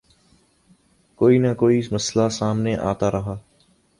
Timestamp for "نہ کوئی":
1.37-1.81